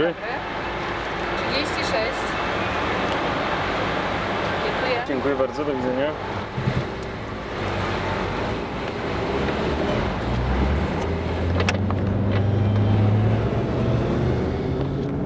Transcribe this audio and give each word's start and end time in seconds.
dobry. 0.00 0.14
36. 1.52 1.94
Dziękuję. 4.64 5.04
Dziękuję 5.08 5.34
bardzo, 5.34 5.64
do 5.64 5.74
widzenia. 5.74 6.10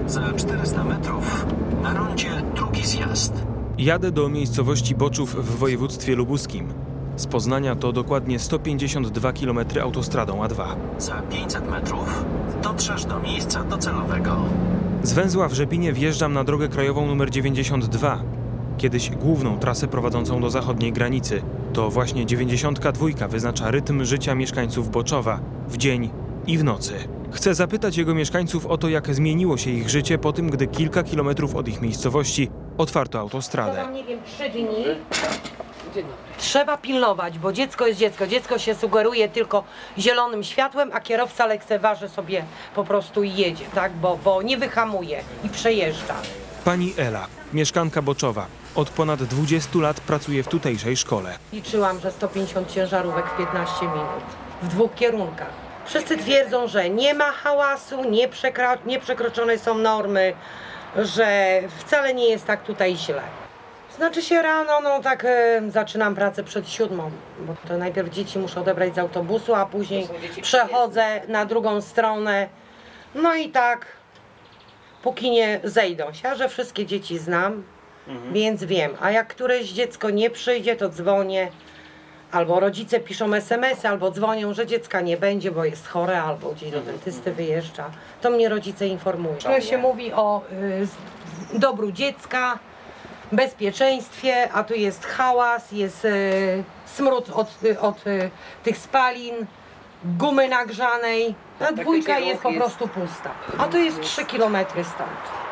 Za 0.07 0.33
400 0.33 0.85
metrów 0.85 1.47
na 1.83 1.95
rondzie 1.95 2.31
drugi 2.55 2.87
zjazd. 2.87 3.33
Jadę 3.79 4.11
do 4.11 4.29
miejscowości 4.29 4.95
Boczów 4.95 5.35
w 5.35 5.59
województwie 5.59 6.17
lubuskim. 6.17 6.94
Z 7.25 7.27
Poznania 7.27 7.77
to 7.77 7.93
dokładnie 7.93 8.39
152 8.39 9.33
km 9.33 9.59
autostradą 9.83 10.43
A2. 10.43 10.67
Za 10.99 11.23
500 11.23 11.71
metrów 11.71 12.25
dotrzesz 12.63 13.05
do 13.05 13.21
miejsca 13.21 13.65
docelowego. 13.65 14.37
Z 15.03 15.13
węzła 15.13 15.49
w 15.49 15.53
Rzepinie 15.53 15.93
wjeżdżam 15.93 16.33
na 16.33 16.45
drogę 16.45 16.69
krajową 16.69 17.13
nr 17.13 17.31
92, 17.31 18.23
kiedyś 18.79 19.11
główną 19.11 19.59
trasę 19.59 19.89
prowadzącą 19.89 20.41
do 20.41 20.51
zachodniej 20.51 20.93
granicy. 20.93 21.43
To 21.73 21.91
właśnie 21.91 22.27
92 22.27 23.29
wyznacza 23.29 23.71
rytm 23.71 24.05
życia 24.05 24.35
mieszkańców 24.35 24.91
Boczowa 24.91 25.41
w 25.69 25.77
dzień 25.77 26.11
i 26.47 26.59
w 26.59 26.65
nocy. 26.65 26.95
Chcę 27.31 27.55
zapytać 27.55 27.97
jego 27.97 28.15
mieszkańców 28.15 28.67
o 28.67 28.79
to, 28.79 28.89
jak 28.89 29.15
zmieniło 29.15 29.57
się 29.57 29.71
ich 29.71 29.91
życie 29.91 30.19
po 30.19 30.33
tym, 30.33 30.51
gdy 30.51 30.67
kilka 30.67 31.03
kilometrów 31.03 31.57
od 31.57 31.69
ich 31.69 31.81
miejscowości 31.81 32.51
otwarto 32.79 33.21
autostradę. 33.21 33.77
Tam, 33.77 33.93
nie 33.93 34.05
wiem, 34.05 34.19
trzy 34.25 34.51
dni. 34.51 34.85
Trzeba 36.39 36.77
pilnować, 36.77 37.39
bo 37.39 37.53
dziecko 37.53 37.87
jest 37.87 37.99
dziecko. 37.99 38.27
Dziecko 38.27 38.59
się 38.59 38.75
sugeruje 38.75 39.29
tylko 39.29 39.65
zielonym 39.99 40.45
światłem, 40.45 40.91
a 40.95 41.01
kierowca 41.01 41.47
lekceważy 41.47 42.09
sobie 42.09 42.45
po 42.75 42.85
prostu 42.85 43.23
i 43.23 43.35
jedzie, 43.35 43.65
tak? 43.75 43.93
Bo, 43.93 44.17
bo 44.25 44.43
nie 44.43 44.57
wyhamuje 44.59 45.21
i 45.45 45.49
przejeżdża. 45.49 46.15
Pani 46.65 46.95
Ela, 46.99 47.27
mieszkanka 47.53 48.03
Boczowa, 48.03 48.47
od 48.75 48.91
ponad 48.91 49.23
20 49.23 49.79
lat 49.79 50.01
pracuje 50.01 50.43
w 50.43 50.49
tutejszej 50.49 50.97
szkole. 50.97 51.39
Liczyłam, 51.53 52.01
że 52.01 52.13
150 52.13 52.73
ciężarówek 52.73 53.27
w 53.27 53.37
15 53.37 53.87
minut. 53.87 54.25
W 54.63 54.69
dwóch 54.69 54.95
kierunkach. 54.95 55.51
Wszyscy 55.87 56.17
twierdzą, 56.17 56.69
że 56.69 56.91
nie 56.91 57.15
ma 57.15 57.33
hałasu, 57.33 58.05
nie, 58.11 58.29
przekra- 58.29 58.87
nie 58.87 59.01
przekroczone 59.01 59.59
są 59.59 59.75
normy, 59.79 60.33
że 60.97 61.61
wcale 61.79 62.15
nie 62.15 62.29
jest 62.29 62.47
tak 62.47 62.63
tutaj 62.63 62.97
źle. 62.97 63.23
Znaczy 63.97 64.23
się 64.23 64.43
rano, 64.43 64.81
no 64.81 65.01
tak 65.03 65.25
e, 65.25 65.63
zaczynam 65.69 66.15
pracę 66.15 66.45
przed 66.45 66.69
siódmą, 66.69 67.11
bo 67.41 67.55
to 67.69 67.79
najpierw 67.79 68.11
dzieci 68.11 68.39
muszę 68.39 68.61
odebrać 68.61 68.95
z 68.95 68.99
autobusu, 68.99 69.55
a 69.55 69.67
później 69.67 70.09
przechodzę 70.43 71.21
na 71.29 71.45
drugą 71.47 71.81
stronę. 71.81 72.49
No 73.15 73.35
i 73.35 73.49
tak, 73.49 73.87
póki 75.03 75.31
nie 75.31 75.61
zejdą 75.65 76.13
się, 76.13 76.29
a 76.29 76.35
że 76.35 76.49
wszystkie 76.49 76.87
dzieci 76.87 77.19
znam, 77.19 77.63
więc 78.33 78.65
wiem. 78.65 78.91
A 79.01 79.11
jak 79.11 79.29
któreś 79.29 79.71
dziecko 79.71 80.11
nie 80.11 80.31
przyjdzie, 80.31 80.77
to 80.77 80.89
dzwonię. 80.89 81.49
Albo 82.33 82.61
rodzice 82.61 83.01
piszą 83.01 83.35
SMS-y, 83.35 83.89
albo 83.89 84.11
dzwonią, 84.11 84.55
że 84.55 84.67
dziecka 84.67 85.01
nie 85.01 85.17
będzie, 85.17 85.51
bo 85.51 85.65
jest 85.65 85.89
chore, 85.89 86.23
albo 86.23 86.53
gdzieś 86.53 86.71
do 86.71 86.81
dentysty 86.81 87.33
wyjeżdża. 87.33 87.91
To 88.21 88.31
mnie 88.31 88.49
rodzice 88.49 88.87
informują. 88.87 89.37
To 89.37 89.61
się 89.61 89.79
mówi 89.79 90.13
o 90.13 90.43
y, 90.83 90.87
z- 90.87 91.59
dobru 91.59 91.93
dziecka, 91.93 92.59
bezpieczeństwie, 93.37 94.53
a 94.53 94.65
tu 94.65 94.75
jest 94.75 95.05
hałas, 95.05 95.73
jest 95.73 96.05
y, 96.05 96.65
smród 96.87 97.31
od, 97.31 97.49
od 97.81 98.07
y, 98.07 98.31
tych 98.63 98.79
spalin, 98.79 99.35
gumy 100.05 100.49
nagrzanej. 100.49 101.35
A 101.69 101.73
dwójka 101.73 102.19
jest 102.19 102.43
po 102.43 102.53
prostu 102.53 102.89
pusta. 102.89 103.31
A 103.59 103.65
to 103.65 103.79
jest 103.79 104.01
3 104.01 104.25
km 104.25 104.57
stąd. 104.71 105.45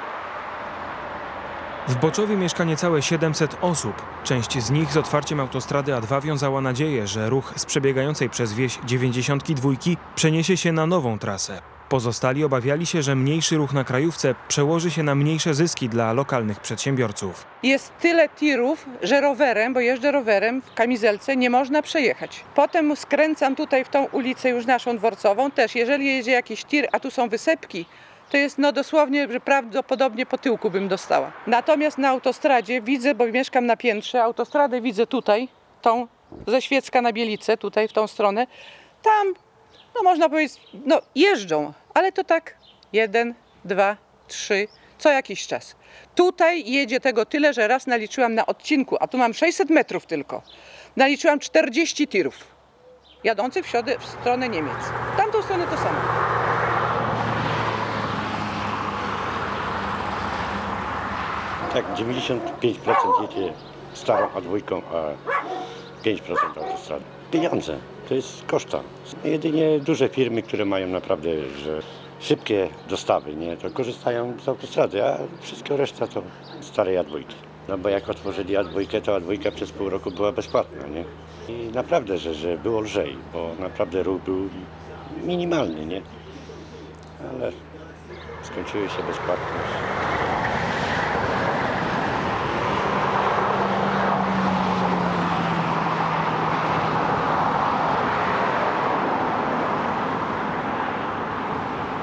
W 1.88 1.97
Boczowie 1.97 2.37
mieszka 2.37 2.65
niecałe 2.65 3.03
700 3.03 3.56
osób. 3.60 4.03
Część 4.25 4.59
z 4.59 4.71
nich 4.71 4.92
z 4.92 4.97
otwarciem 4.97 5.41
autostrady 5.41 5.92
A2 5.92 6.22
wiązała 6.22 6.60
nadzieję, 6.60 7.06
że 7.06 7.31
ruch 7.31 7.53
z 7.56 7.65
przebiegającej 7.65 8.31
przez 8.31 8.53
wieś 8.53 8.78
92 8.84 9.71
przeniesie 10.15 10.56
się 10.56 10.72
na 10.72 10.87
nową 10.87 11.19
trasę. 11.19 11.72
Pozostali 11.92 12.44
obawiali 12.44 12.86
się, 12.86 13.03
że 13.03 13.16
mniejszy 13.16 13.56
ruch 13.56 13.72
na 13.72 13.84
krajówce 13.84 14.34
przełoży 14.48 14.91
się 14.91 15.03
na 15.03 15.14
mniejsze 15.14 15.54
zyski 15.54 15.88
dla 15.88 16.12
lokalnych 16.12 16.60
przedsiębiorców. 16.60 17.47
Jest 17.62 17.92
tyle 18.00 18.28
tirów, 18.28 18.86
że 19.03 19.20
rowerem, 19.20 19.75
bo 19.75 19.80
jeżdżę 19.80 20.10
rowerem 20.12 20.62
w 20.62 20.75
kamizelce, 20.75 21.36
nie 21.36 21.50
można 21.50 21.82
przejechać. 21.82 22.44
Potem 22.54 22.97
skręcam 22.97 23.56
tutaj 23.56 23.84
w 23.84 23.88
tą 23.88 24.04
ulicę 24.04 24.50
już 24.50 24.66
naszą 24.66 24.97
dworcową 24.97 25.50
też. 25.50 25.75
Jeżeli 25.75 26.06
jedzie 26.06 26.32
jakiś 26.32 26.64
tir, 26.64 26.88
a 26.92 27.00
tu 27.00 27.10
są 27.10 27.28
wysepki, 27.28 27.86
to 28.30 28.36
jest 28.36 28.59
no 28.59 28.72
dosłownie, 28.72 29.32
że 29.32 29.41
prawdopodobnie 29.41 30.26
po 30.26 30.38
tyłku 30.38 30.70
bym 30.70 30.88
dostała. 30.88 31.32
Natomiast 31.47 31.98
na 31.98 32.09
autostradzie 32.09 32.80
widzę, 32.80 33.14
bo 33.14 33.26
mieszkam 33.26 33.66
na 33.66 33.76
piętrze, 33.76 34.22
autostradę 34.22 34.80
widzę 34.80 35.06
tutaj, 35.06 35.48
tą 35.82 36.06
ze 36.47 36.62
Świecka 36.62 37.03
na 37.03 37.12
Bielicę, 37.12 37.56
tutaj 37.56 37.88
w 37.88 37.92
tą 37.92 38.06
stronę. 38.06 38.47
Tam, 39.03 39.34
można 40.03 40.29
powiedzieć, 40.29 40.61
no 40.87 41.03
jeżdżą, 41.15 41.73
ale 41.95 42.13
to 42.13 42.25
tak 42.25 42.57
jeden, 42.93 43.35
dwa, 43.65 43.97
trzy, 44.29 44.69
co 44.99 45.11
jakiś 45.11 45.47
czas. 45.47 45.77
Tutaj 46.15 46.71
jedzie 46.71 47.01
tego 47.01 47.27
tyle, 47.27 47.53
że 47.53 47.69
raz 47.69 47.87
naliczyłam 47.87 48.35
na 48.35 48.47
odcinku, 48.47 48.97
a 49.01 49.07
tu 49.07 49.19
mam 49.19 49.35
600 49.35 49.71
metrów 49.71 50.07
tylko. 50.07 50.43
Naliczyłam 50.97 51.39
40 51.39 52.09
tirów 52.09 52.35
jadących 53.25 53.67
w, 53.67 53.69
środę, 53.69 53.99
w 53.99 54.05
stronę 54.05 54.49
Niemiec. 54.49 54.79
W 55.15 55.17
tamtą 55.17 55.43
stronę 55.43 55.67
to 55.67 55.77
samo. 55.77 55.99
Tak, 61.73 61.84
95% 61.95 63.23
jedzie 63.23 63.53
starą 63.95 64.29
A2, 64.29 64.83
a 64.93 66.05
5% 66.05 66.59
autostrady. 66.59 67.22
Pieniądze, 67.32 67.78
to 68.09 68.15
jest 68.15 68.44
koszta. 68.47 68.81
Jedynie 69.25 69.81
duże 69.81 70.09
firmy, 70.09 70.43
które 70.43 70.65
mają 70.65 70.87
naprawdę 70.87 71.31
że 71.65 71.81
szybkie 72.20 72.69
dostawy, 72.88 73.37
nie, 73.37 73.56
to 73.56 73.70
korzystają 73.70 74.34
z 74.44 74.48
autostrady, 74.48 75.04
a 75.04 75.19
wszystko 75.41 75.76
reszta 75.76 76.06
to 76.06 76.22
stare 76.60 76.92
A2. 76.92 77.22
No 77.69 77.78
bo 77.78 77.88
jak 77.88 78.09
otworzyli 78.09 78.54
A2, 78.54 79.00
to 79.00 79.21
A2 79.21 79.53
przez 79.53 79.72
pół 79.72 79.91
roku 79.91 80.10
była 80.10 80.32
bezpłatna, 80.32 80.87
nie? 80.87 81.04
I 81.54 81.72
naprawdę, 81.72 82.19
że, 82.19 82.34
że 82.34 82.59
było 82.59 82.81
lżej, 82.81 83.16
bo 83.32 83.50
naprawdę 83.59 84.03
ruch 84.03 84.22
był 84.22 84.48
minimalny, 85.25 85.87
nie? 85.87 86.03
Ale 87.31 87.53
skończyły 88.42 88.88
się 88.88 89.03
bezpłatnie. 89.03 90.12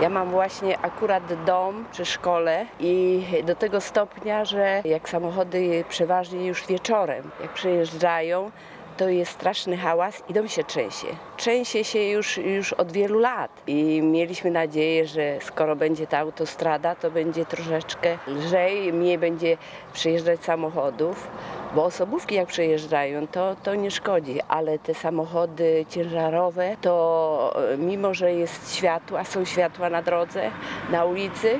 Ja 0.01 0.09
mam 0.09 0.29
właśnie 0.29 0.79
akurat 0.79 1.43
dom 1.45 1.85
przy 1.91 2.05
szkole 2.05 2.65
i 2.79 3.23
do 3.45 3.55
tego 3.55 3.81
stopnia, 3.81 4.45
że 4.45 4.81
jak 4.85 5.09
samochody 5.09 5.83
przeważnie 5.89 6.47
już 6.47 6.67
wieczorem, 6.67 7.31
jak 7.41 7.53
przyjeżdżają, 7.53 8.51
to 8.97 9.09
jest 9.09 9.31
straszny 9.31 9.77
hałas 9.77 10.23
i 10.29 10.33
dom 10.33 10.47
się 10.47 10.63
trzęsie. 10.63 11.07
Trzęsie 11.37 11.83
się 11.83 11.99
już, 11.99 12.37
już 12.37 12.73
od 12.73 12.91
wielu 12.91 13.19
lat 13.19 13.51
i 13.67 14.01
mieliśmy 14.01 14.51
nadzieję, 14.51 15.07
że 15.07 15.37
skoro 15.41 15.75
będzie 15.75 16.07
ta 16.07 16.17
autostrada, 16.17 16.95
to 16.95 17.11
będzie 17.11 17.45
troszeczkę 17.45 18.17
lżej, 18.27 18.93
mniej 18.93 19.17
będzie 19.17 19.57
przyjeżdżać 19.93 20.43
samochodów, 20.43 21.27
bo 21.75 21.85
osobówki 21.85 22.35
jak 22.35 22.47
przejeżdżają, 22.47 23.27
to, 23.27 23.55
to 23.63 23.75
nie 23.75 23.91
szkodzi, 23.91 24.39
ale 24.47 24.79
te 24.79 24.93
samochody 24.93 25.85
ciężarowe, 25.89 26.75
to 26.81 27.53
e, 27.73 27.77
mimo, 27.77 28.13
że 28.13 28.33
jest 28.33 28.75
światło, 28.75 29.19
a 29.19 29.23
są 29.23 29.45
światła 29.45 29.89
na 29.89 30.01
drodze, 30.01 30.51
na 30.89 31.05
ulicy, 31.05 31.59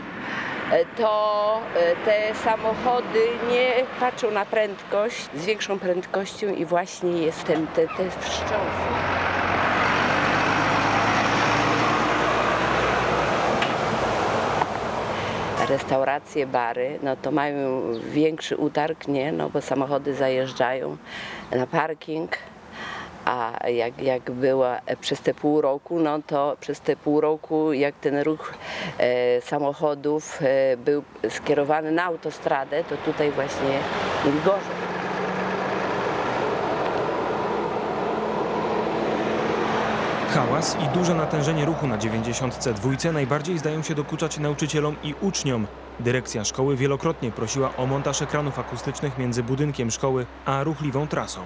e, 0.71 0.85
to 0.85 1.61
e, 1.75 1.95
te 2.05 2.35
samochody 2.35 3.27
nie 3.51 3.73
patrzą 3.99 4.31
na 4.31 4.45
prędkość, 4.45 5.29
z 5.35 5.45
większą 5.45 5.79
prędkością 5.79 6.47
i 6.47 6.65
właśnie 6.65 7.11
jest 7.11 7.43
ten, 7.43 7.67
te, 7.67 7.87
te 7.87 8.09
wstrząsy. 8.09 9.18
Restauracje, 15.69 16.47
bary, 16.47 16.99
no 17.03 17.15
to 17.15 17.31
mają 17.31 17.81
większy 18.11 18.57
utarg, 18.57 19.07
nie? 19.07 19.31
No 19.31 19.49
bo 19.49 19.61
samochody 19.61 20.13
zajeżdżają 20.13 20.97
na 21.51 21.67
parking, 21.67 22.37
a 23.25 23.67
jak, 23.67 24.01
jak 24.01 24.31
była 24.31 24.79
przez 25.01 25.21
te 25.21 25.33
pół 25.33 25.61
roku, 25.61 25.99
no 25.99 26.19
to 26.27 26.57
przez 26.59 26.81
te 26.81 26.95
pół 26.95 27.21
roku, 27.21 27.73
jak 27.73 27.95
ten 27.95 28.19
ruch 28.19 28.53
e, 28.97 29.41
samochodów 29.41 30.39
e, 30.41 30.77
był 30.77 31.03
skierowany 31.29 31.91
na 31.91 32.03
autostradę, 32.03 32.83
to 32.83 32.97
tutaj 32.97 33.31
właśnie 33.31 33.79
gorzej. 34.45 34.78
Hałas 40.33 40.77
i 40.85 40.97
duże 40.97 41.15
natężenie 41.15 41.65
ruchu 41.65 41.87
na 41.87 41.97
92 41.97 43.11
najbardziej 43.11 43.57
zdają 43.57 43.81
się 43.83 43.95
dokuczać 43.95 44.37
nauczycielom 44.37 44.95
i 45.03 45.13
uczniom. 45.21 45.67
Dyrekcja 45.99 46.45
szkoły 46.45 46.75
wielokrotnie 46.75 47.31
prosiła 47.31 47.75
o 47.75 47.85
montaż 47.85 48.21
ekranów 48.21 48.59
akustycznych 48.59 49.17
między 49.17 49.43
budynkiem 49.43 49.91
szkoły 49.91 50.25
a 50.45 50.63
ruchliwą 50.63 51.07
trasą. 51.07 51.41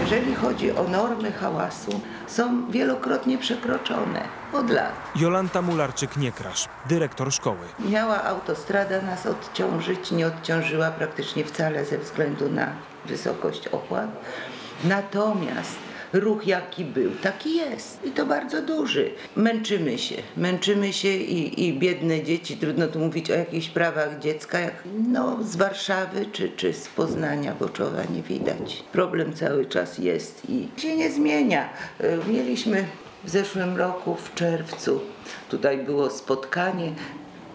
Jeżeli 0.00 0.34
chodzi 0.34 0.72
o 0.72 0.82
normy 0.82 1.32
hałasu, 1.32 2.00
są 2.26 2.70
wielokrotnie 2.70 3.38
przekroczone 3.38 4.28
od 4.52 4.70
lat. 4.70 4.92
Jolanta 5.16 5.62
Mularczyk-Niekrasz, 5.62 6.68
dyrektor 6.88 7.32
szkoły. 7.32 7.66
Miała 7.78 8.24
autostrada 8.24 9.02
nas 9.02 9.26
odciążyć, 9.26 10.10
nie 10.10 10.26
odciążyła 10.26 10.90
praktycznie 10.90 11.44
wcale 11.44 11.84
ze 11.84 11.98
względu 11.98 12.50
na 12.50 12.66
wysokość 13.06 13.68
opłat. 13.68 14.10
Natomiast 14.84 15.89
ruch 16.12 16.46
jaki 16.46 16.84
był, 16.84 17.10
taki 17.22 17.56
jest 17.56 18.04
i 18.04 18.10
to 18.10 18.26
bardzo 18.26 18.62
duży. 18.62 19.10
Męczymy 19.36 19.98
się, 19.98 20.14
męczymy 20.36 20.92
się 20.92 21.08
i, 21.08 21.68
i 21.68 21.78
biedne 21.78 22.22
dzieci, 22.22 22.56
trudno 22.56 22.88
tu 22.88 22.98
mówić 22.98 23.30
o 23.30 23.34
jakichś 23.34 23.68
prawach 23.68 24.18
dziecka, 24.18 24.58
jak 24.58 24.74
no, 25.08 25.38
z 25.42 25.56
Warszawy 25.56 26.26
czy, 26.32 26.50
czy 26.56 26.72
z 26.72 26.88
Poznania 26.88 27.54
Boczowa 27.54 28.02
nie 28.14 28.22
widać. 28.22 28.84
Problem 28.92 29.32
cały 29.32 29.66
czas 29.66 29.98
jest 29.98 30.42
i 30.48 30.68
się 30.80 30.96
nie 30.96 31.10
zmienia. 31.10 31.68
Y, 32.00 32.18
Mieliśmy 32.28 32.84
w 33.24 33.30
zeszłym 33.30 33.76
roku 33.76 34.14
w 34.14 34.34
czerwcu, 34.34 35.00
tutaj 35.48 35.78
było 35.78 36.10
spotkanie, 36.10 36.92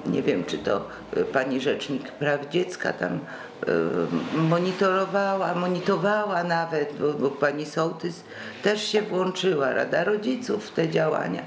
nie 0.06 0.24
wiem, 0.24 0.44
czy 0.46 0.58
to 0.58 0.88
y, 1.18 1.26
pani 1.26 1.62
rzecznik 1.62 2.12
praw 2.12 2.50
dziecka 2.50 2.94
tam 2.94 3.14
y, 3.14 4.38
monitorowała, 4.38 5.56
monitorowała 5.56 6.44
nawet, 6.44 6.94
bo, 7.00 7.14
bo 7.14 7.30
pani 7.30 7.66
sołtys 7.66 8.24
też 8.64 8.88
się 8.88 9.02
włączyła, 9.02 9.74
Rada 9.74 10.04
Rodziców 10.04 10.66
w 10.66 10.72
te 10.72 10.90
działania. 10.90 11.42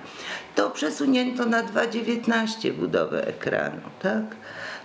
To 0.55 0.71
przesunięto 0.71 1.47
na 1.47 1.63
2,19 1.63 2.73
budowę 2.73 3.27
ekranu, 3.27 3.81
tak? 4.03 4.25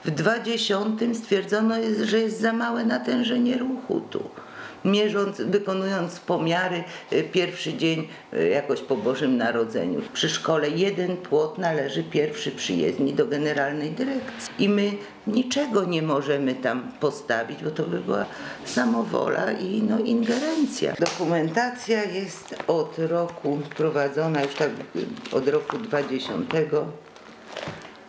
W 0.06 0.12
2,10 0.12 1.16
stwierdzono, 1.16 1.78
jest, 1.78 2.02
że 2.02 2.20
jest 2.20 2.42
za 2.42 2.54
małe 2.54 2.86
natężenie 2.86 3.58
ruchu 3.58 4.02
tu 4.02 4.30
mierząc, 4.86 5.42
wykonując 5.42 6.20
pomiary 6.20 6.84
y, 7.14 7.24
pierwszy 7.24 7.74
dzień 7.74 8.08
y, 8.34 8.50
jakoś 8.50 8.82
po 8.82 8.98
Bożym 8.98 9.38
Narodzeniu. 9.38 10.02
Przy 10.14 10.30
szkole 10.30 10.70
jeden 10.70 11.18
płot 11.18 11.58
należy 11.58 12.04
pierwszy 12.04 12.52
przyjezdni 12.52 13.14
do 13.14 13.28
generalnej 13.28 13.92
dyrekcji. 13.92 14.54
I 14.60 14.70
my 14.70 14.92
niczego 15.28 15.86
nie 15.86 16.02
możemy 16.02 16.56
tam 16.56 16.92
postawić, 17.00 17.64
bo 17.64 17.72
to 17.72 17.84
by 17.84 18.00
była 18.00 18.26
samowola 18.66 19.52
i 19.52 19.84
no, 19.84 20.00
ingerencja. 20.00 20.94
Dokumentacja 21.00 22.04
jest 22.04 22.56
od 22.68 23.00
roku 23.00 23.60
prowadzona, 23.78 24.44
już 24.44 24.56
tak 24.56 24.70
y, 24.96 25.36
od 25.36 25.48
roku 25.48 25.78
20 25.78 26.34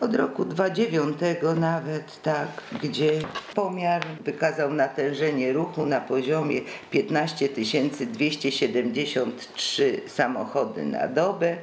od 0.01 0.15
roku 0.15 0.45
2009 0.45 1.17
nawet, 1.59 2.21
tak, 2.21 2.47
gdzie 2.83 3.11
pomiar 3.55 4.05
wykazał 4.23 4.73
natężenie 4.73 5.53
ruchu 5.53 5.85
na 5.85 6.01
poziomie 6.01 6.61
15 6.91 7.49
273 8.05 10.01
samochody 10.07 10.85
na 10.85 11.07
dobę 11.07 11.57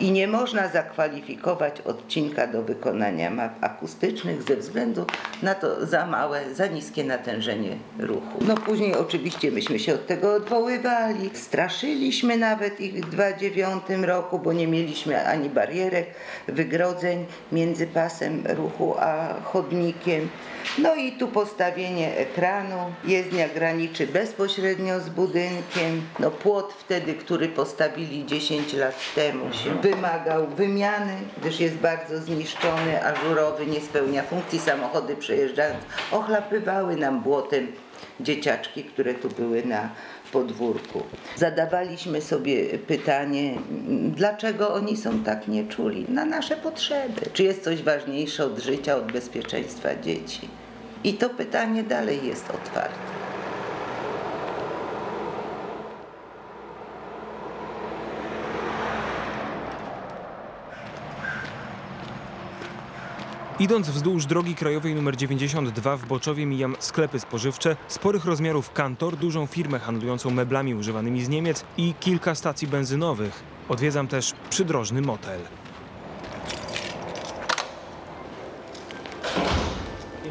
i 0.00 0.10
nie 0.10 0.28
można 0.28 0.68
zakwalifikować 0.68 1.80
odcinka 1.80 2.46
do 2.46 2.62
wykonania 2.62 3.30
map 3.30 3.64
akustycznych 3.64 4.42
ze 4.42 4.56
względu 4.56 5.06
na 5.42 5.54
to 5.54 5.86
za 5.86 6.06
małe, 6.06 6.54
za 6.54 6.66
niskie 6.66 7.04
natężenie 7.04 7.76
ruchu. 7.98 8.38
No 8.46 8.54
później 8.54 8.94
oczywiście 8.94 9.50
myśmy 9.50 9.78
się 9.78 9.94
od 9.94 10.06
tego 10.06 10.34
odwoływali, 10.34 11.30
straszyliśmy 11.34 12.36
nawet 12.36 12.80
ich 12.80 12.94
w 12.94 13.10
2009 13.10 13.82
roku, 14.02 14.38
bo 14.38 14.52
nie 14.52 14.66
mieliśmy 14.66 15.28
ani 15.28 15.50
barierek, 15.50 16.06
wygrodzeń 16.48 17.26
między 17.52 17.86
pasem 17.86 18.44
ruchu 18.46 18.94
a 18.98 19.34
chodnikiem. 19.44 20.28
No 20.78 20.94
i 20.94 21.12
tu 21.12 21.28
postawienie 21.28 22.16
ekranu, 22.16 22.76
jezdnia 23.04 23.48
graniczy 23.48 24.06
bezpośrednio 24.06 25.00
z 25.00 25.08
budynkiem. 25.08 26.02
No 26.18 26.30
płot 26.30 26.74
wtedy, 26.78 27.14
który 27.14 27.48
postawili 27.48 28.26
10 28.26 28.72
lat 28.72 28.94
temu 29.14 29.44
wymagał 29.82 30.46
wymiany, 30.46 31.16
gdyż 31.40 31.60
jest 31.60 31.74
bardzo 31.74 32.18
zniszczony, 32.18 33.04
ażurowy, 33.04 33.66
nie 33.66 33.80
spełnia 33.80 34.22
funkcji. 34.22 34.58
Samochody 34.58 35.16
przejeżdżając 35.28 35.84
ochlapywały 36.12 36.96
nam 36.96 37.20
błotem 37.20 37.72
dzieciaczki, 38.20 38.84
które 38.84 39.14
tu 39.14 39.28
były 39.28 39.62
na 39.64 39.90
podwórku. 40.32 41.02
Zadawaliśmy 41.36 42.20
sobie 42.20 42.78
pytanie, 42.78 43.58
dlaczego 44.16 44.74
oni 44.74 44.96
są 44.96 45.22
tak 45.22 45.48
nieczuli 45.48 46.06
na 46.08 46.24
nasze 46.24 46.56
potrzeby. 46.56 47.20
Czy 47.32 47.42
jest 47.42 47.64
coś 47.64 47.82
ważniejsze 47.82 48.44
od 48.44 48.58
życia, 48.58 48.96
od 48.96 49.12
bezpieczeństwa 49.12 49.88
dzieci? 50.02 50.48
I 51.04 51.14
to 51.14 51.30
pytanie 51.30 51.82
dalej 51.82 52.26
jest 52.26 52.50
otwarte. 52.50 53.17
Idąc 63.60 63.88
wzdłuż 63.90 64.26
drogi 64.26 64.54
krajowej 64.54 64.92
nr 64.92 65.16
92 65.16 65.96
w 65.96 66.06
Boczowie 66.06 66.46
mijam 66.46 66.76
sklepy 66.78 67.20
spożywcze, 67.20 67.76
sporych 67.88 68.24
rozmiarów 68.24 68.72
kantor, 68.72 69.16
dużą 69.16 69.46
firmę 69.46 69.78
handlującą 69.78 70.30
meblami 70.30 70.74
używanymi 70.74 71.24
z 71.24 71.28
Niemiec 71.28 71.64
i 71.76 71.94
kilka 72.00 72.34
stacji 72.34 72.68
benzynowych. 72.68 73.42
Odwiedzam 73.68 74.08
też 74.08 74.32
przydrożny 74.50 75.00
motel. 75.00 75.40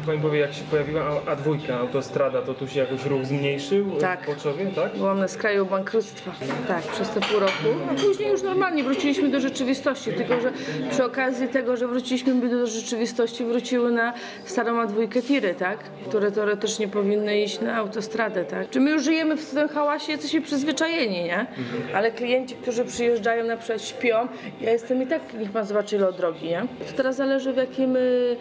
Pani 0.08 0.20
powie, 0.20 0.38
jak 0.40 0.54
się 0.54 0.64
pojawiła 0.70 1.02
A2, 1.26 1.72
autostrada, 1.72 2.42
to 2.42 2.54
tu 2.54 2.68
się 2.68 2.80
jakoś 2.80 3.04
ruch 3.04 3.24
zmniejszył 3.26 3.90
Tak. 4.00 4.22
w 4.22 4.26
Boczowie, 4.26 4.66
tak? 4.66 4.96
Byłam 4.96 5.18
na 5.18 5.28
skraju 5.28 5.66
bankructwa. 5.66 6.30
Tak, 6.68 6.82
przez 6.82 7.10
te 7.10 7.20
pół 7.20 7.40
roku. 7.40 7.52
A 7.90 7.94
później 7.94 8.30
już 8.30 8.42
normalnie 8.42 8.84
wróciliśmy 8.84 9.28
do 9.28 9.40
rzeczywistości, 9.40 10.12
tylko 10.12 10.40
że 10.40 10.52
przy 10.90 11.04
okazji 11.04 11.48
tego, 11.48 11.76
że 11.76 11.88
wróciliśmy 11.88 12.48
do 12.50 12.66
rzeczywistości, 12.66 13.44
wróciły 13.44 13.92
na 13.92 14.12
starą 14.44 14.86
A2 14.86 15.22
tiry, 15.22 15.54
tak? 15.54 15.78
Które 16.08 16.32
teoretycznie 16.32 16.88
powinny 16.88 17.40
iść 17.42 17.60
na 17.60 17.76
autostradę, 17.76 18.44
tak? 18.44 18.70
Czy 18.70 18.80
my 18.80 18.90
już 18.90 19.02
żyjemy 19.02 19.36
w 19.36 19.50
tym 19.50 19.68
hałasie, 19.68 20.12
jesteśmy 20.12 20.40
przyzwyczajeni, 20.40 21.24
nie? 21.24 21.46
Ale 21.94 22.10
klienci, 22.10 22.54
którzy 22.54 22.84
przyjeżdżają 22.84 23.44
na 23.44 23.56
przykład 23.56 23.82
śpią, 23.82 24.28
ja 24.60 24.70
jestem 24.72 25.02
i 25.02 25.06
tak, 25.06 25.20
niech 25.38 25.50
pan 25.50 25.64
zobaczy 25.66 25.96
ile 25.96 26.12
drogi, 26.12 26.46
nie? 26.48 26.60
To 26.90 26.96
teraz 26.96 27.16
zależy 27.16 27.52
w 27.52 27.56
jakim, 27.56 27.96
y, 27.96 28.36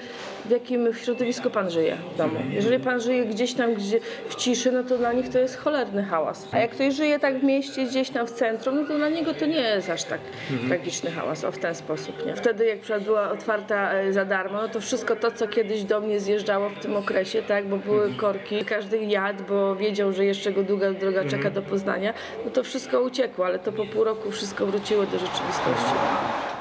w 0.46 0.50
jakim 0.50 0.94
środowisku 0.94 1.50
pan 1.58 1.72
żyje 1.72 1.98
w 2.14 2.18
domu. 2.18 2.40
Jeżeli 2.52 2.80
pan 2.80 3.02
żyje 3.02 3.26
gdzieś 3.26 3.54
tam 3.54 3.74
gdzie 3.74 4.00
w 4.30 4.36
ciszy, 4.36 4.72
no 4.72 4.84
to 4.84 4.98
dla 4.98 5.14
nich 5.14 5.30
to 5.30 5.40
jest 5.40 5.58
cholerny 5.58 6.04
hałas. 6.04 6.48
A 6.52 6.58
jak 6.58 6.72
ktoś 6.72 6.94
żyje 6.94 7.20
tak 7.20 7.40
w 7.40 7.44
mieście, 7.44 7.86
gdzieś 7.86 8.10
tam 8.10 8.28
w 8.28 8.32
centrum, 8.32 8.76
no 8.76 8.88
to 8.88 8.98
dla 8.98 9.10
niego 9.10 9.34
to 9.34 9.46
nie 9.46 9.60
jest 9.60 9.90
aż 9.90 10.04
tak 10.04 10.20
tragiczny 10.68 11.12
hałas, 11.12 11.44
o 11.44 11.52
w 11.52 11.58
ten 11.58 11.76
sposób, 11.76 12.26
nie? 12.26 12.36
Wtedy 12.36 12.66
jak 12.66 12.80
przykład 12.80 13.04
była 13.04 13.32
otwarta 13.32 13.92
e, 13.92 14.14
za 14.14 14.26
darmo, 14.26 14.62
no 14.62 14.68
to 14.68 14.82
wszystko 14.82 15.16
to, 15.16 15.32
co 15.32 15.48
kiedyś 15.48 15.84
do 15.84 16.02
mnie 16.02 16.20
zjeżdżało 16.20 16.70
w 16.70 16.80
tym 16.80 16.96
okresie, 16.96 17.42
tak, 17.42 17.68
bo 17.68 17.78
były 17.78 18.14
korki, 18.14 18.66
każdy 18.66 18.98
jadł, 18.98 19.44
bo 19.50 19.76
wiedział, 19.76 20.14
że 20.14 20.26
jeszcze 20.26 20.52
go 20.52 20.64
długa 20.64 20.92
droga 20.92 21.26
czeka 21.26 21.50
do 21.50 21.62
Poznania, 21.62 22.14
no 22.46 22.52
to 22.52 22.64
wszystko 22.64 23.02
uciekło, 23.02 23.46
ale 23.46 23.60
to 23.60 23.72
po 23.72 23.86
pół 23.86 24.04
roku 24.04 24.32
wszystko 24.32 24.66
wróciło 24.66 25.06
do 25.06 25.20
rzeczywistości. 25.20 25.94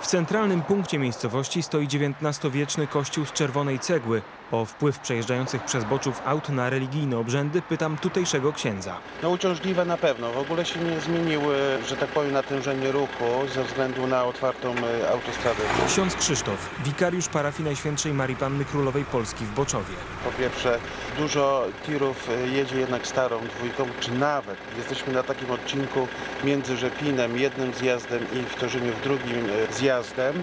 W 0.00 0.06
centralnym 0.06 0.62
punkcie 0.62 0.98
miejscowości 0.98 1.62
stoi 1.62 1.86
XIX-wieczny 1.86 2.86
kościół 2.86 3.24
z 3.24 3.32
czerwonej 3.32 3.78
cegły. 3.78 4.22
O 4.52 4.64
wpływ 4.64 4.98
przejeżdżających 4.98 5.64
przez 5.64 5.84
Boczów 5.84 6.22
aut 6.26 6.48
na 6.48 6.70
religijne 6.70 7.18
obrzędy 7.18 7.62
pytam 7.62 7.98
tutejszego 7.98 8.52
księdza. 8.52 8.96
No 9.22 9.30
uciążliwe 9.30 9.84
na 9.84 9.96
pewno. 9.96 10.32
W 10.32 10.38
ogóle 10.38 10.64
się 10.64 10.80
nie 10.80 11.00
zmieniły, 11.00 11.56
że 11.88 11.96
tak 11.96 12.08
powiem, 12.08 12.32
natężenie 12.32 12.92
ruchu 12.92 13.24
ze 13.54 13.64
względu 13.64 14.06
na 14.06 14.24
otwartą 14.24 14.74
e, 15.02 15.10
autostradę. 15.10 15.62
Ksiądz 15.86 16.16
Krzysztof, 16.16 16.70
wikariusz 16.84 17.28
parafii 17.28 17.64
Najświętszej 17.64 18.12
Marii 18.12 18.36
Panny 18.36 18.64
Królowej 18.64 19.04
Polski 19.04 19.44
w 19.44 19.50
Boczowie. 19.54 19.94
Po 20.24 20.30
pierwsze, 20.42 20.78
dużo 21.18 21.64
tirów 21.86 22.28
e, 22.30 22.48
jedzie 22.48 22.76
jednak 22.76 23.06
starą 23.06 23.38
dwójką, 23.58 23.86
czy 24.00 24.10
nawet 24.12 24.58
jesteśmy 24.76 25.12
na 25.12 25.22
takim 25.22 25.50
odcinku 25.50 26.08
między 26.44 26.76
Rzepinem, 26.76 27.38
jednym 27.38 27.74
zjazdem 27.74 28.26
i 28.32 28.42
w 28.42 28.54
Torzyniu 28.54 28.92
w 28.92 29.00
drugim 29.02 29.46
e, 29.46 29.72
zjazdem, 29.72 30.42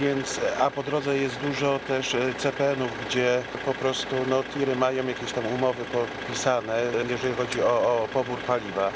więc, 0.00 0.40
a 0.60 0.70
po 0.70 0.82
drodze 0.82 1.18
jest 1.18 1.36
dużo 1.40 1.78
też 1.88 2.14
e, 2.14 2.34
CPN-ów, 2.34 2.90
gdzie 3.06 3.42
po 3.64 3.74
prostu 3.74 4.16
no, 4.28 4.42
tiry 4.42 4.76
mają 4.76 5.06
jakieś 5.06 5.32
tam 5.32 5.46
umowy 5.46 5.84
podpisane, 5.84 6.82
jeżeli 7.08 7.34
chodzi 7.34 7.62
o, 7.62 8.02
o 8.02 8.08
pobór 8.12 8.38
paliwa. 8.38 8.92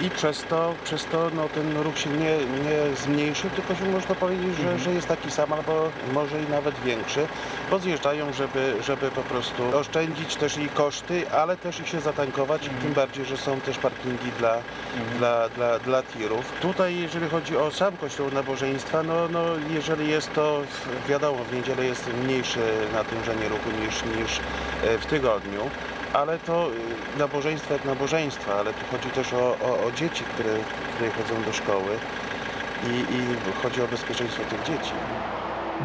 I 0.00 0.10
przez 0.10 0.44
to, 0.44 0.74
przez 0.84 1.04
to 1.04 1.30
no, 1.34 1.48
ten 1.48 1.76
ruch 1.76 1.98
się 1.98 2.10
nie, 2.10 2.36
nie 2.36 2.96
zmniejszył, 2.96 3.50
tylko 3.50 3.74
się 3.74 3.90
można 3.90 4.14
powiedzieć, 4.14 4.56
że, 4.56 4.78
że 4.78 4.90
jest 4.92 5.08
taki 5.08 5.30
sam 5.30 5.52
albo 5.52 5.90
może 6.12 6.42
i 6.42 6.50
nawet 6.50 6.74
większy, 6.84 7.26
bo 7.70 7.78
zjeżdżają, 7.78 8.32
żeby, 8.32 8.74
żeby 8.86 9.10
po 9.10 9.22
prostu 9.22 9.76
oszczędzić 9.76 10.36
też 10.36 10.58
i 10.58 10.68
koszty, 10.68 11.30
ale 11.30 11.56
też 11.56 11.80
i 11.80 11.86
się 11.86 12.00
zatankować, 12.00 12.66
i 12.66 12.70
tym 12.70 12.92
bardziej, 12.92 13.24
że 13.24 13.36
są 13.36 13.60
też 13.60 13.78
parkingi 13.78 14.32
dla, 14.38 14.56
dla, 15.18 15.48
dla, 15.48 15.78
dla 15.78 16.02
tirów. 16.02 16.52
Tutaj 16.62 16.96
jeżeli 16.96 17.28
chodzi 17.28 17.56
o 17.56 17.70
sam 17.70 17.96
kościół 17.96 18.30
nabożeństwa, 18.30 19.02
no, 19.02 19.28
no 19.28 19.40
jeżeli 19.70 20.08
jest 20.10 20.34
to, 20.34 20.60
wiadomo, 21.08 21.44
w 21.44 21.54
niedzielę 21.54 21.84
jest 21.84 22.10
mniejsze 22.24 22.60
natężenie 22.92 23.48
ruchu 23.48 23.70
niż, 23.84 24.04
niż 24.04 24.40
e, 24.84 24.98
w 24.98 25.06
tygodniu, 25.06 25.60
ale 26.12 26.38
to 26.38 26.68
y, 27.14 27.18
nabożeństwo 27.18 27.72
jak 27.74 27.84
nabożeństwo, 27.84 28.54
ale 28.54 28.72
tu 28.72 28.80
chodzi 28.90 29.10
też 29.10 29.32
o, 29.32 29.38
o, 29.38 29.86
o 29.86 29.92
dzieci, 29.92 30.24
które, 30.24 30.50
które 30.94 31.10
chodzą 31.10 31.42
do 31.42 31.52
szkoły 31.52 31.98
i, 32.86 33.14
i 33.14 33.52
chodzi 33.62 33.82
o 33.82 33.88
bezpieczeństwo 33.88 34.42
tych 34.50 34.62
dzieci. 34.62 34.92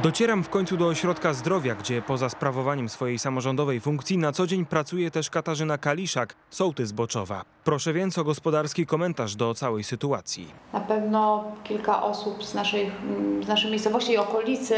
Docieram 0.02 0.44
w 0.44 0.50
końcu 0.50 0.78
do 0.78 0.88
ośrodka 0.88 1.34
zdrowia, 1.34 1.76
gdzie 1.76 2.02
poza 2.02 2.30
sprawowaniem 2.30 2.90
swojej 2.90 3.20
samorządowej 3.20 3.80
funkcji 3.80 4.18
na 4.18 4.32
co 4.32 4.48
dzień 4.48 4.66
pracuje 4.66 5.12
też 5.12 5.30
Katarzyna 5.30 5.78
Kaliszak, 5.78 6.36
sołtys 6.50 6.92
Boczowa. 6.92 7.42
Proszę 7.64 7.94
więc 7.94 8.18
o 8.18 8.24
gospodarski 8.24 8.86
komentarz 8.86 9.36
do 9.36 9.54
całej 9.54 9.84
sytuacji. 9.84 10.48
Na 10.74 10.80
pewno 10.80 11.44
kilka 11.64 12.04
osób 12.04 12.44
z 12.44 12.54
naszej, 12.54 12.92
z 13.44 13.48
naszej 13.48 13.72
miejscowości 13.72 14.12
i 14.12 14.18
okolicy 14.18 14.76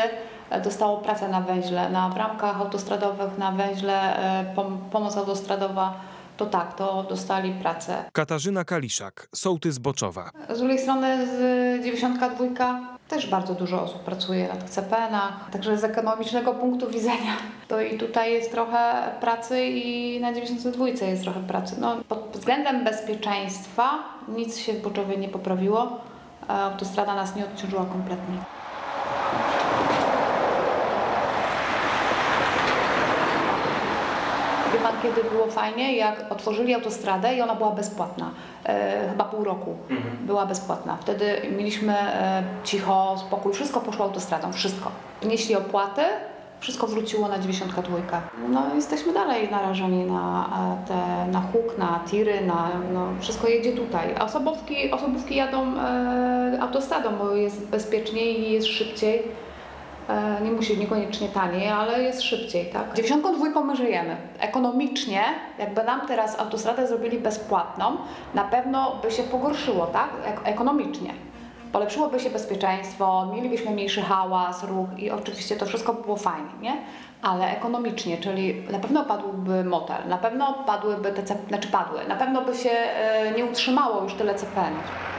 dostało 0.64 0.98
pracę 0.98 1.28
na 1.28 1.42
węźle, 1.42 1.90
na 1.90 2.10
bramkach 2.10 2.62
autostradowych, 2.62 3.38
na 3.38 3.52
węźle, 3.52 4.18
e, 4.18 4.56
pom- 4.56 4.78
pomoc 4.92 5.18
autostradowa. 5.18 5.94
To 6.38 6.46
tak, 6.46 6.74
to 6.74 7.04
dostali 7.04 7.52
pracę. 7.54 8.04
Katarzyna 8.14 8.64
Kaliszak, 8.66 9.28
sołtys 9.36 9.78
Boczowa. 9.78 10.30
Z 10.50 10.60
drugiej 10.60 10.80
strony 10.80 11.28
z 11.28 11.84
92 11.84 12.80
też 13.08 13.28
bardzo 13.30 13.54
dużo 13.56 13.82
osób 13.84 14.04
pracuje 14.04 14.48
na 14.48 14.54
tych 14.56 14.70
CPN-ach, 14.70 15.50
także 15.52 15.78
z 15.78 15.84
ekonomicznego 15.84 16.54
punktu 16.54 16.88
widzenia 16.90 17.32
to 17.68 17.82
i 17.82 17.98
tutaj 17.98 18.34
jest 18.34 18.52
trochę 18.52 19.12
pracy 19.22 19.66
i 19.66 20.20
na 20.22 20.34
92 20.34 20.88
jest 20.88 21.24
trochę 21.24 21.40
pracy. 21.40 21.75
No, 21.80 21.96
pod 22.10 22.28
względem 22.34 22.84
bezpieczeństwa 22.84 23.90
nic 24.28 24.58
się 24.58 24.74
w 24.74 24.82
Boczowie 24.82 25.18
nie 25.18 25.30
poprawiło. 25.30 25.98
E, 26.50 26.54
Autostrada 26.54 27.16
nas 27.16 27.36
nie 27.36 27.46
odciążyła 27.46 27.86
kompletnie. 27.86 28.38
Wie 34.74 34.80
pan, 34.80 34.95
kiedy 35.06 35.30
było 35.30 35.48
fajnie, 35.48 35.96
jak 35.96 36.26
otworzyli 36.30 36.74
autostradę 36.74 37.36
i 37.36 37.42
ona 37.42 37.56
była 37.56 37.72
bezpłatna. 37.72 38.32
E, 38.66 39.10
chyba 39.10 39.24
pół 39.24 39.44
roku 39.44 39.78
była 40.22 40.46
bezpłatna. 40.46 40.98
Wtedy 41.02 41.42
mieliśmy 41.58 41.94
e, 41.94 42.44
cicho, 42.64 43.16
spokój, 43.28 43.54
wszystko 43.54 43.82
poszło 43.82 44.06
autostradą, 44.06 44.54
wszystko. 44.54 44.92
Nieśli 45.26 45.56
opłaty, 45.56 46.02
wszystko 46.60 46.88
wróciło 46.88 47.28
na 47.28 47.40
92. 47.40 48.22
No 48.50 48.76
jesteśmy 48.76 49.14
dalej 49.14 49.52
narażeni 49.52 50.04
na 50.04 50.50
e, 50.84 50.88
te, 50.88 51.32
na 51.32 51.42
huk, 51.42 51.78
na 51.78 52.00
tiry, 52.08 52.46
na, 52.46 52.70
no, 52.94 53.08
wszystko 53.20 53.48
jedzie 53.48 53.72
tutaj. 53.72 54.16
A 54.20 54.26
Osobówki, 54.26 54.92
osobówki 54.92 55.36
jadą 55.36 55.78
e, 55.78 56.58
autostradą, 56.62 57.10
bo 57.16 57.36
jest 57.36 57.68
bezpieczniej 57.68 58.40
i 58.40 58.52
jest 58.52 58.68
szybciej. 58.68 59.24
E, 60.10 60.42
Nie 60.42 60.52
musi 60.52 60.78
niekoniecznie 60.78 61.30
taniej, 61.30 61.70
ale 61.70 62.04
jest 62.04 62.22
szybciej, 62.22 62.66
tak? 62.66 62.94
92 62.94 63.62
my 63.64 63.76
żyjemy. 63.76 64.18
Ekonomicznie, 64.40 65.24
jakby 65.60 65.84
nam 65.84 66.02
teraz 66.08 66.40
autostradę 66.40 66.88
zrobili 66.88 67.18
bezpłatną, 67.20 67.98
na 68.34 68.44
pewno 68.44 68.96
by 69.04 69.12
się 69.12 69.24
pogorszyło, 69.24 69.86
tak? 69.88 70.10
Ek- 70.26 70.42
Ekonomicznie. 70.44 71.14
Polepszyłoby 71.72 72.20
się 72.20 72.30
bezpieczeństwo, 72.30 73.32
mielibyśmy 73.36 73.72
mniejszy 73.72 74.02
hałas, 74.02 74.64
ruch 74.64 74.88
i 74.98 75.12
oczywiście 75.12 75.56
to 75.56 75.66
wszystko 75.66 75.94
było 75.94 76.16
fajnie, 76.16 76.50
nie? 76.62 76.78
Ale 77.22 77.58
ekonomicznie, 77.58 78.18
czyli 78.18 78.64
na 78.72 78.80
pewno 78.80 79.04
padłby 79.04 79.64
motel, 79.64 79.98
na 80.08 80.18
pewno 80.18 80.54
padłyby 80.54 81.12
te, 81.12 81.36
znaczy 81.48 81.68
padły, 81.68 82.00
na 82.08 82.16
pewno 82.16 82.42
by 82.42 82.56
się 82.56 82.70
e, 82.70 83.32
nie 83.38 83.46
utrzymało 83.46 84.04
już 84.04 84.14
tyle 84.14 84.36
CPN-ów. 84.36 85.14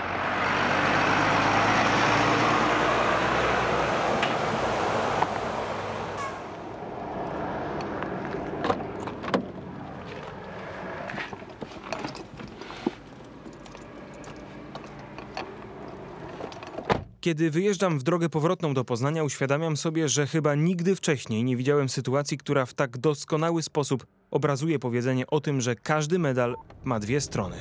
Kiedy 17.26 17.50
wyjeżdżam 17.50 17.98
w 17.98 18.02
drogę 18.02 18.28
powrotną 18.28 18.74
do 18.74 18.84
Poznania, 18.84 19.24
uświadamiam 19.24 19.76
sobie, 19.76 20.08
że 20.08 20.26
chyba 20.26 20.54
nigdy 20.54 20.96
wcześniej 20.96 21.44
nie 21.44 21.56
widziałem 21.56 21.88
sytuacji, 21.88 22.38
która 22.38 22.66
w 22.66 22.74
tak 22.74 22.98
doskonały 22.98 23.62
sposób 23.62 24.06
obrazuje 24.30 24.78
powiedzenie 24.78 25.26
o 25.26 25.40
tym, 25.40 25.60
że 25.60 25.74
każdy 25.74 26.18
medal 26.18 26.56
ma 26.84 27.00
dwie 27.00 27.20
strony. 27.20 27.56